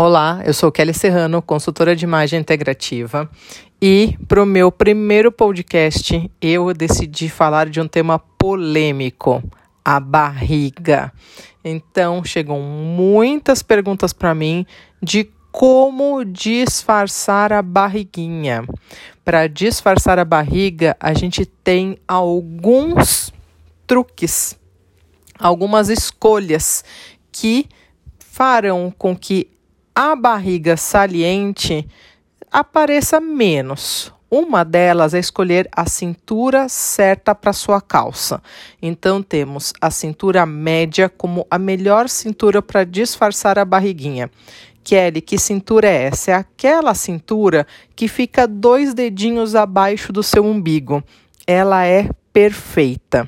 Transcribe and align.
Olá, 0.00 0.42
eu 0.46 0.54
sou 0.54 0.70
Kelly 0.70 0.94
Serrano, 0.94 1.42
consultora 1.42 1.96
de 1.96 2.04
imagem 2.04 2.38
integrativa, 2.38 3.28
e 3.82 4.16
para 4.28 4.40
o 4.40 4.46
meu 4.46 4.70
primeiro 4.70 5.32
podcast 5.32 6.30
eu 6.40 6.72
decidi 6.72 7.28
falar 7.28 7.68
de 7.68 7.80
um 7.80 7.88
tema 7.88 8.16
polêmico: 8.16 9.42
a 9.84 9.98
barriga. 9.98 11.12
Então, 11.64 12.22
chegam 12.22 12.60
muitas 12.60 13.60
perguntas 13.60 14.12
para 14.12 14.36
mim 14.36 14.64
de 15.02 15.28
como 15.50 16.24
disfarçar 16.24 17.52
a 17.52 17.60
barriguinha. 17.60 18.64
Para 19.24 19.48
disfarçar 19.48 20.16
a 20.16 20.24
barriga, 20.24 20.96
a 21.00 21.12
gente 21.12 21.44
tem 21.44 21.98
alguns 22.06 23.32
truques, 23.84 24.56
algumas 25.36 25.88
escolhas 25.88 26.84
que 27.32 27.66
farão 28.20 28.94
com 28.96 29.16
que 29.16 29.57
a 30.00 30.14
barriga 30.14 30.76
saliente 30.76 31.84
apareça 32.52 33.18
menos. 33.20 34.12
Uma 34.30 34.64
delas 34.64 35.12
é 35.12 35.18
escolher 35.18 35.68
a 35.72 35.86
cintura 35.86 36.68
certa 36.68 37.34
para 37.34 37.52
sua 37.52 37.80
calça. 37.80 38.40
Então 38.80 39.20
temos 39.20 39.72
a 39.80 39.90
cintura 39.90 40.46
média 40.46 41.08
como 41.08 41.44
a 41.50 41.58
melhor 41.58 42.08
cintura 42.08 42.62
para 42.62 42.84
disfarçar 42.84 43.58
a 43.58 43.64
barriguinha. 43.64 44.30
Kelly, 44.84 45.20
que 45.20 45.36
cintura 45.36 45.88
é 45.88 46.04
essa? 46.04 46.30
É 46.30 46.34
aquela 46.34 46.94
cintura 46.94 47.66
que 47.96 48.06
fica 48.06 48.46
dois 48.46 48.94
dedinhos 48.94 49.56
abaixo 49.56 50.12
do 50.12 50.22
seu 50.22 50.46
umbigo. 50.46 51.02
Ela 51.44 51.84
é 51.84 52.08
perfeita. 52.32 53.26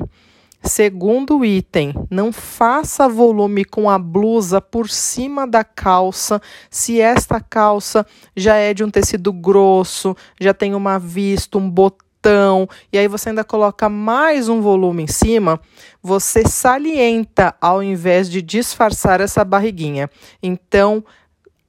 Segundo 0.63 1.43
item, 1.43 1.95
não 2.11 2.31
faça 2.31 3.09
volume 3.09 3.65
com 3.65 3.89
a 3.89 3.99
blusa 3.99 4.61
por 4.61 4.91
cima 4.91 5.47
da 5.47 5.65
calça, 5.65 6.41
se 6.69 7.01
esta 7.01 7.41
calça 7.41 8.07
já 8.37 8.57
é 8.57 8.75
de 8.75 8.85
um 8.85 8.91
tecido 8.91 9.33
grosso, 9.33 10.15
já 10.39 10.53
tem 10.53 10.75
uma 10.75 10.99
vista, 10.99 11.57
um 11.57 11.69
botão, 11.69 12.69
e 12.93 12.99
aí 12.99 13.09
você 13.09 13.31
ainda 13.31 13.43
coloca 13.43 13.89
mais 13.89 14.51
um 14.51 14.61
volume 14.61 15.05
em 15.05 15.07
cima, 15.07 15.59
você 16.03 16.47
salienta 16.47 17.55
ao 17.59 17.83
invés 17.83 18.29
de 18.31 18.43
disfarçar 18.43 19.23
essa 19.23 19.43
barriguinha. 19.43 20.11
Então, 20.43 21.03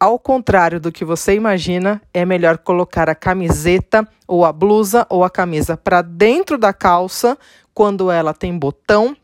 ao 0.01 0.17
contrário 0.17 0.79
do 0.79 0.91
que 0.91 1.05
você 1.05 1.35
imagina, 1.35 2.01
é 2.11 2.25
melhor 2.25 2.57
colocar 2.57 3.07
a 3.07 3.13
camiseta 3.13 4.07
ou 4.27 4.43
a 4.43 4.51
blusa 4.51 5.05
ou 5.07 5.23
a 5.23 5.29
camisa 5.29 5.77
para 5.77 6.01
dentro 6.01 6.57
da 6.57 6.73
calça 6.73 7.37
quando 7.71 8.09
ela 8.09 8.33
tem 8.33 8.57
botão 8.57 9.15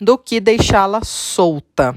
do 0.00 0.16
que 0.16 0.38
deixá-la 0.38 1.02
solta. 1.02 1.92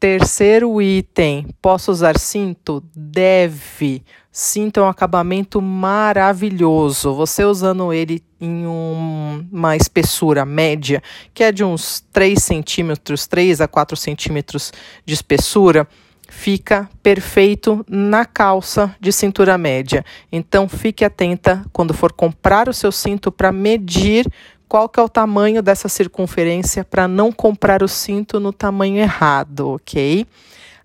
Terceiro 0.00 0.80
item: 0.80 1.46
posso 1.60 1.90
usar 1.92 2.18
cinto? 2.18 2.82
Deve. 2.96 4.02
Cinto 4.32 4.80
é 4.80 4.82
um 4.82 4.88
acabamento 4.88 5.60
maravilhoso. 5.60 7.12
Você 7.12 7.44
usando 7.44 7.92
ele 7.92 8.24
em 8.40 8.66
um, 8.66 9.46
uma 9.52 9.76
espessura 9.76 10.46
média, 10.46 11.02
que 11.34 11.44
é 11.44 11.52
de 11.52 11.62
uns 11.62 12.02
3 12.10 12.42
centímetros, 12.42 13.26
3 13.26 13.60
a 13.60 13.68
4 13.68 13.96
centímetros 13.96 14.72
de 15.04 15.12
espessura, 15.12 15.86
fica 16.34 16.90
perfeito 17.02 17.86
na 17.88 18.26
calça 18.26 18.94
de 19.00 19.12
cintura 19.12 19.56
média. 19.56 20.04
Então 20.30 20.68
fique 20.68 21.04
atenta 21.04 21.64
quando 21.72 21.94
for 21.94 22.12
comprar 22.12 22.68
o 22.68 22.72
seu 22.72 22.92
cinto 22.92 23.32
para 23.32 23.52
medir 23.52 24.30
qual 24.68 24.88
que 24.88 24.98
é 24.98 25.02
o 25.02 25.08
tamanho 25.08 25.62
dessa 25.62 25.88
circunferência 25.88 26.84
para 26.84 27.06
não 27.06 27.30
comprar 27.30 27.82
o 27.82 27.88
cinto 27.88 28.40
no 28.40 28.52
tamanho 28.52 28.98
errado, 28.98 29.70
ok? 29.70 30.26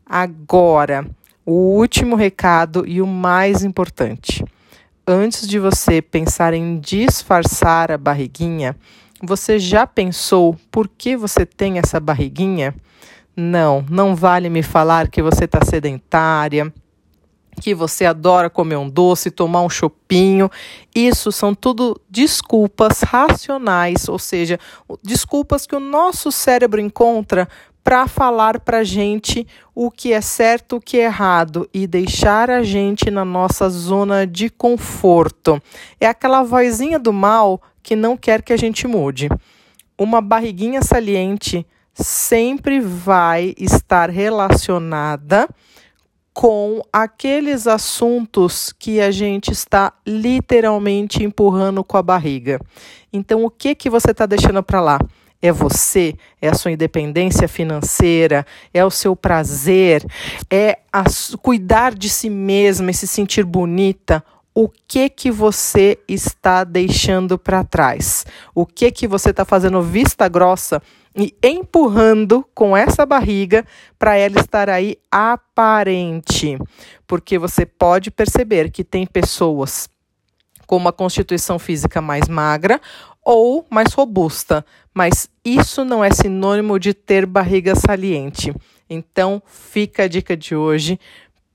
Agora, 0.05 1.05
o 1.45 1.52
último 1.52 2.16
recado 2.16 2.86
e 2.88 3.02
o 3.02 3.08
mais 3.08 3.64
importante. 3.64 4.45
Antes 5.05 5.47
de 5.47 5.58
você 5.59 6.02
pensar 6.02 6.53
em 6.53 6.80
disfarçar 6.80 7.92
a 7.92 7.98
barriguinha, 7.98 8.77
você 9.21 9.59
já 9.59 9.86
pensou 9.86 10.55
por 10.71 10.88
que 10.88 11.17
você 11.17 11.45
tem 11.45 11.80
essa 11.80 11.99
barriguinha? 11.99 12.73
Não, 13.39 13.86
não 13.89 14.17
vale 14.17 14.50
me 14.50 14.61
falar 14.61 15.08
que 15.08 15.22
você 15.22 15.45
está 15.45 15.64
sedentária, 15.64 16.73
que 17.61 17.73
você 17.73 18.05
adora 18.05 18.50
comer 18.50 18.76
um 18.76 18.89
doce, 18.89 19.32
tomar 19.32 19.61
um 19.61 19.70
chopinho. 19.70 20.52
Isso 20.94 21.32
são 21.32 21.55
tudo 21.55 22.00
desculpas 22.10 23.00
racionais, 23.02 24.10
ou 24.10 24.20
seja, 24.20 24.60
desculpas 25.02 25.66
que 25.66 25.73
o 25.73 25.80
nosso 25.80 26.33
cérebro 26.33 26.82
encontra 26.82 27.48
para 27.82 28.10
falar 28.10 28.60
para 28.60 28.80
a 28.80 28.83
gente 28.83 29.48
o 29.73 29.89
que 29.89 30.11
é 30.11 30.20
certo, 30.20 30.76
o 30.76 30.82
que 30.82 30.98
é 31.00 31.06
errado 31.06 31.67
e 31.73 31.88
deixar 31.88 32.52
a 32.52 32.61
gente 32.61 33.10
na 33.10 33.23
nossa 33.23 33.70
zona 33.70 34.27
de 34.27 34.50
conforto. 34.50 35.61
É 35.98 36.08
aquela 36.08 36.44
vozinha 36.44 37.00
do 37.00 37.14
mal 37.14 37.61
que 37.82 37.95
não 37.95 38.17
quer 38.17 38.42
que 38.42 38.52
a 38.52 38.58
gente 38.58 38.86
mude. 38.86 39.30
Uma 39.98 40.20
barriguinha 40.20 40.82
saliente 40.82 41.66
sempre 42.04 42.80
vai 42.80 43.54
estar 43.58 44.10
relacionada 44.10 45.48
com 46.33 46.82
aqueles 46.93 47.67
assuntos 47.67 48.71
que 48.71 49.02
a 49.02 49.11
gente 49.11 49.52
está 49.52 49.93
literalmente 50.08 51.23
empurrando 51.23 51.83
com 51.83 51.98
a 51.98 52.02
barriga. 52.02 52.59
Então, 53.11 53.43
o 53.43 53.49
que 53.49 53.76
que 53.76 53.89
você 53.89 54.11
está 54.11 54.26
deixando 54.26 54.64
para 54.64 54.80
lá? 54.80 54.99
É 55.42 55.52
você, 55.52 56.15
é 56.42 56.49
a 56.49 56.54
sua 56.54 56.71
independência 56.71 57.48
financeira, 57.48 58.45
é 58.73 58.83
o 58.86 58.89
seu 58.89 59.15
prazer, 59.15 60.05
é 60.49 60.80
a, 60.92 61.04
cuidar 61.42 61.93
de 61.93 62.09
si 62.09 62.30
mesma 62.30 62.92
e 62.92 62.93
se 62.93 63.08
sentir 63.08 63.45
bonita 63.45 64.23
o 64.61 64.67
que 64.67 65.08
que 65.08 65.31
você 65.31 65.97
está 66.05 66.65
deixando 66.65 67.39
para 67.39 67.64
trás, 67.64 68.25
o 68.53 68.65
que 68.65 68.92
que 68.92 69.08
você 69.08 69.30
está 69.30 69.45
fazendo 69.45 69.81
vista 69.81 70.27
grossa 70.27 70.81
e 71.15 71.33
empurrando 71.42 72.45
com 72.53 72.75
essa 72.75 73.05
barriga 73.05 73.65
para 73.97 74.17
ela 74.17 74.37
estar 74.42 74.70
aí 74.70 74.97
aparente, 75.09 76.59
porque 77.08 77.39
você 77.39 77.65
pode 77.65 78.11
perceber 78.11 78.70
que 78.70 78.83
tem 78.83 79.08
pessoas 79.08 79.87
com 80.67 80.76
uma 80.76 80.91
constituição 80.91 81.58
física 81.58 82.02
mais 82.02 82.27
magra 82.27 82.81
ou 83.23 83.65
mais 83.70 83.93
robusta, 83.93 84.65
mas 84.93 85.30
isso 85.45 85.86
não 85.86 86.03
é 86.03 86.11
sinônimo 86.11 86.77
de 86.77 86.93
ter 86.93 87.26
barriga 87.26 87.76
saliente. 87.76 88.53
Então, 88.89 89.41
fica 89.45 90.03
a 90.03 90.08
dica 90.09 90.36
de 90.36 90.53
hoje 90.53 90.99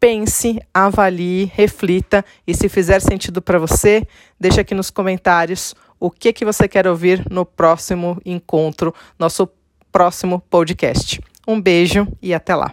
pense, 0.05 0.61
avalie, 0.75 1.51
reflita 1.55 2.23
e 2.47 2.53
se 2.53 2.69
fizer 2.69 3.01
sentido 3.01 3.41
para 3.41 3.59
você, 3.59 4.07
deixe 4.39 4.61
aqui 4.61 4.75
nos 4.75 4.91
comentários 4.91 5.75
o 5.99 6.11
que 6.11 6.31
que 6.31 6.45
você 6.45 6.69
quer 6.69 6.87
ouvir 6.87 7.25
no 7.31 7.47
próximo 7.47 8.21
encontro, 8.23 8.95
nosso 9.19 9.49
próximo 9.91 10.41
podcast. 10.51 11.23
Um 11.49 11.59
beijo 11.59 12.07
e 12.21 12.35
até 12.35 12.55
lá. 12.55 12.71